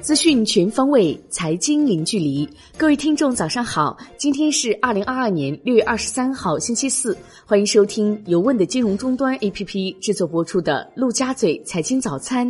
[0.00, 2.48] 资讯全方位，财经零距离。
[2.78, 3.94] 各位听众，早上好！
[4.16, 7.14] 今天是二零二二年六月二十三号，星期四。
[7.44, 12.48] 欢迎收听由问的金融终端 APP 制作播出的《陆家嘴财经早餐》。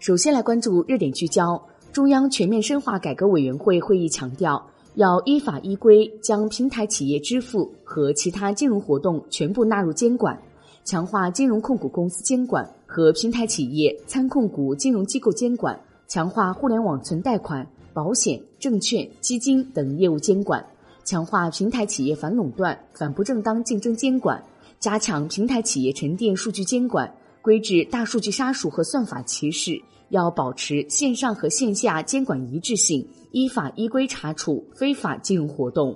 [0.00, 1.60] 首先来关注热点聚焦。
[1.92, 4.62] 中央全面深化改革委员会会议强调，
[4.96, 10.38] 要依法依规将平台企业支付和其他金融活动全部纳入监管，
[10.84, 15.78] 强化金融控股公司监管和平台企业参控股金融机构监管。
[16.08, 20.64] 强化互联网存贷款、保险、证券、基金等业务监管，
[21.04, 24.42] 强化平台企业反垄断、反不正当竞争监管，
[24.80, 29.78] 加强平台企业沉淀数据监管，规制大数据杀熟和算法歧视。
[30.08, 35.94] 要保持线上和线下监管一致性，依法依规查处非法金融活动。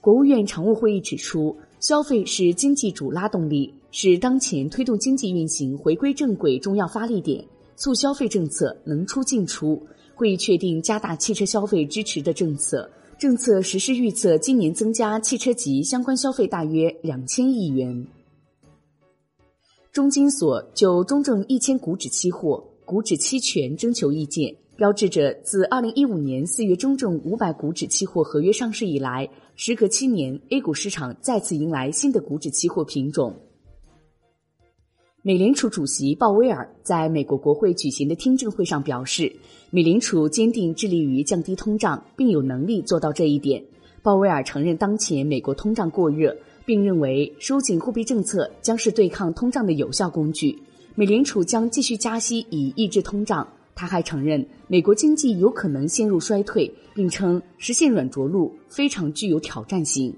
[0.00, 7.44] 国务院常务会议指出，消费是经济主拉动力，是当前推动经济运行回归正轨重要发力点。
[7.78, 12.90] 促消费政策能出尽出，会议确定加大汽车消费支持的政策。
[13.18, 18.06] 政策实施预测，今年增加汽车及相关消费大约两千亿元。
[19.92, 33.34] 中金所就中证一千股指期货、股指期权征求意见，标志着自二零一五年四月中证五百股指期货合约上市以来，时隔七年，A 股市场再次迎来新的股指期货品种。
[35.26, 39.34] 美联储主席鲍威尔在美国国会举行的听证会上表示，
[39.72, 43.60] 美联储坚定致力于降低通胀，并有能力做到这一点。
[44.04, 46.32] 鲍威尔承认当前美国通胀过热，
[46.64, 50.56] 并认为收紧货币政策将是对抗通胀的有效工具。
[50.94, 53.48] 美联储将继续加息以抑制通胀。
[53.74, 60.14] 他还承认美国经济有可能陷入衰退，并称实现软着陆非常具有挑战性。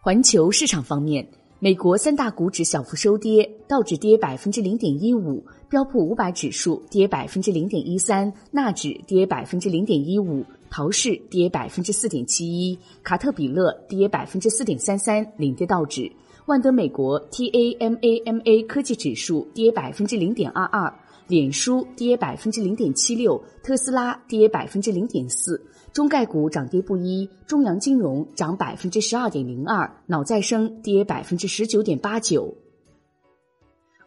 [0.00, 1.24] 环球市场方面。
[1.58, 16.12] 美国三大股指小幅收跌，道指跌百分之零点一五，标普五百指数跌百分之零点一三，纳指跌百分之零点一五，陶氏跌百分之四点七一，卡特彼勒跌百分之四点三三，领跌道指。
[16.44, 20.94] 万德美国 TAMAMA 科技指数跌百分之零点二二，
[21.28, 25.60] 脸书跌百分之零点七六，特斯拉跌百分之零点四。
[25.92, 32.54] 中概股涨跌不一，中阳金融涨百分之十二点零二，脑再生跌百分之十九点八九。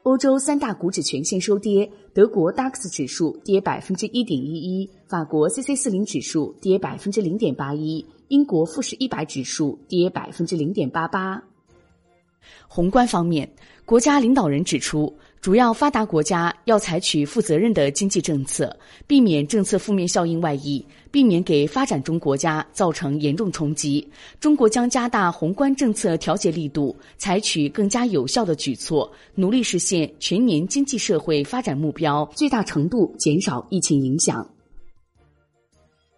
[0.04, 11.44] 欧洲三大股指全线收跌，德国 DAX 指数跌百分之一点一一，法国 CC 四零指数跌百分之零点八一，英国富时一百指数跌百分之零点八八。
[12.68, 13.52] 宏观方面，
[13.84, 15.14] 国家领导人指出。
[15.42, 18.76] 主要发达国家要采取负责任的经济政策，
[19.08, 24.06] 避免政策负面效应外溢，避免给发展中国家造成严重冲击。
[24.42, 34.46] 中国将加大宏观政策调节力度，采取更加有效的举措，努力实现全年经济社会发展目标，最大程度减少疫情影响。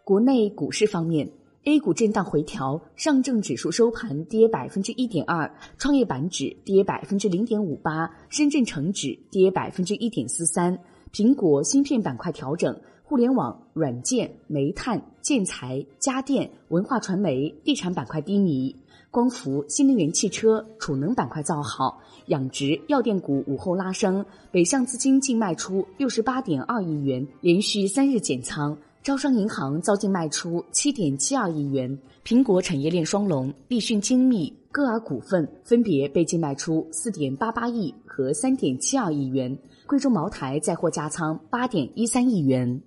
[0.03, 1.29] 国内股市方面。
[1.63, 10.79] A 股震荡回调，上证指数收盘跌百分之一点二，创业板指跌百分之零点五八，深圳成指跌百分之一点四三。
[11.13, 18.75] 苹果芯片板块调整，互联网、软件、煤炭、建材、家电、文化传媒、地产板块低迷，
[19.11, 24.25] 光伏、新能源汽车、储能板块造好，养殖、药电股午后拉升。
[24.49, 28.75] 北向资金净卖出六十八点二亿元，连续三日减仓。
[29.03, 39.57] 招商银行遭净卖出七点七二亿元，苹果产业链双龙、立讯精密、歌尔股份分别被净卖出四点八八亿和三点七二亿元，
[39.87, 42.79] 贵州茅台再获加仓八点一三亿元。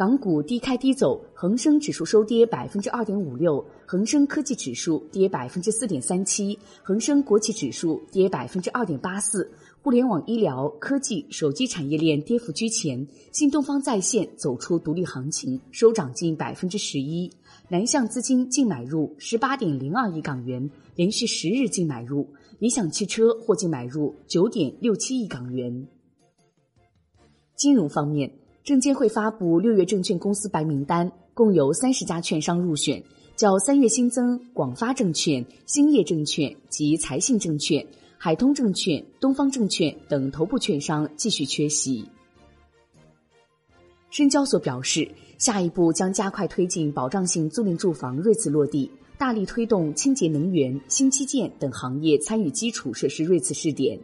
[0.00, 9.52] 港股低开低走，恒生指数收跌百分之二点五六，恒生科技指数跌百分之四点三七，恒生国企指数跌百分之二点八四。
[9.82, 17.30] 互联网、医疗、科技、手机产业链跌幅居前，新东方在线走出独立行情，收涨近百分之十一。
[17.68, 22.26] 南向资金净买入十八点零二亿港元，连续十日净买入。
[22.58, 25.86] 理想汽车获净买入九点六七亿港元。
[27.54, 33.02] 金融方面，证监会发布六月证券公司白名单，共有三十家券商入选，
[33.34, 37.84] 较三月新增广发证券、兴业证券及财信证券。
[38.22, 42.06] 海通证券、东方证券等头部券商继续缺席。
[44.10, 53.98] 深交所表示，下一步将加快推进保障性租赁住房锐次落地，大力推动清洁能源、新基建等行业参与基础设施锐次试点。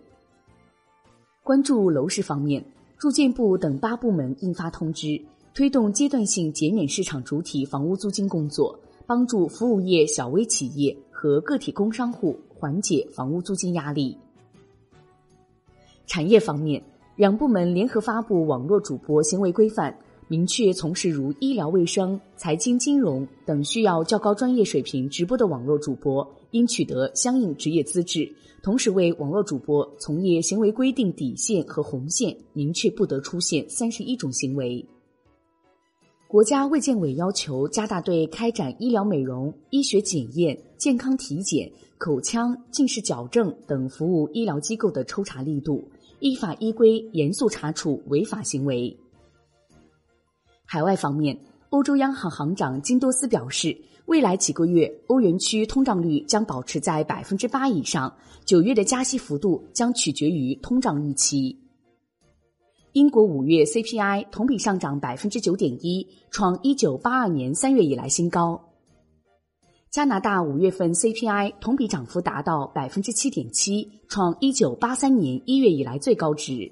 [1.42, 2.64] 关注楼市方面，
[2.98, 5.20] 住建部等八部门印发通知，
[5.54, 12.36] 推动阶段性减免市场主体房屋租金工作，帮助服务业小微企业和个体工商户。
[12.58, 14.16] 缓解房屋租金压力。
[16.06, 16.82] 产业方面，
[17.14, 19.94] 两部门联合发布网络主播行为规范，
[20.26, 28.28] 明确从事如医疗卫生、财经金融等需要较高专业水平直播的网络主播，应取得相应职业资质。
[28.62, 34.84] 同时，为网络主播从业行为规定底线和红线，明确不得出现三十一种行为。
[36.26, 45.88] 国家卫健委要求加大对开展医疗美容、医学检验、健康体检、口腔、近视矫正等服务医疗机构的抽查力度。
[46.18, 48.96] 依法依规严肃查处违法行为。
[50.64, 51.38] 海外方面，
[51.70, 53.76] 欧洲央行行长金多斯表示，
[54.06, 58.14] 未来几个月欧元区通胀率将保持在百分之八以上，
[58.44, 61.58] 九月的加息幅度将取决于通胀预期。
[62.92, 68.62] 英国五月 CPI 同比上涨百分之九点一，创一九八二年三月以来新高。
[69.90, 76.70] 加拿大五月份 CPI 同比涨幅达到百分之七点七，创一九八三年一月以来最高值。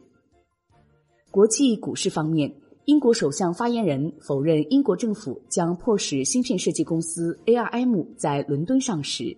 [1.31, 2.55] 国际股市方面，
[2.87, 9.35] 英国首相发言人否认英国政府将迫使芯片设计公司 ARM 在伦敦上市。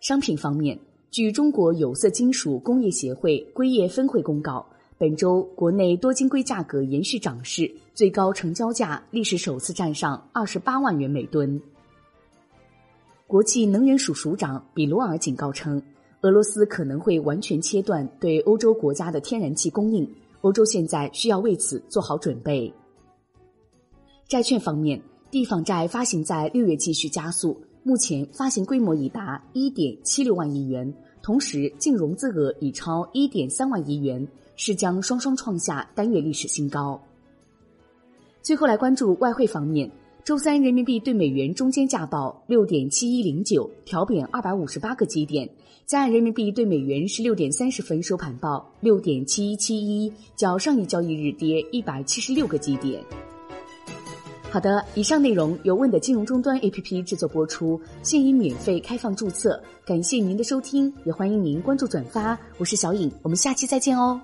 [0.00, 0.78] 商品方面，
[1.10, 4.66] 据中国有色金属工业协会硅业分会公告，
[4.98, 11.58] 本周国内多晶硅价格延续涨势，最高成交价历史首次站上二十八万元每吨。
[13.26, 15.82] 国际能源署署长比罗尔警告称，
[16.20, 20.06] 俄罗斯可能会完全切断对欧洲国家的天然气供应，
[20.44, 22.70] 欧洲现在需要为此做好准备。
[24.28, 25.00] 债券方面，
[25.30, 30.92] 地方债发行在六月继续加速，目前发行规模已达一点七六万亿元，
[31.22, 37.00] 同时净融资额已超一点三万亿元，是将双双创下单月历史新高。
[38.42, 39.90] 最后来关注外汇方面。
[40.24, 45.46] 周三，人民币对美元中间价报六点七一零九，调贬二百五十八个基点。
[45.84, 53.04] 在岸人民币对美元十六点三十分收盘报六点七一七一，较上一交易日跌一百七十六个基点。
[54.50, 59.62] 好的，以上内容由问的金融终端 APP 制作播出，现已免费开放注册。
[59.84, 62.38] 感谢您的收听，也欢迎您关注转发。
[62.56, 64.18] 我是小颖，我们下期再见哦。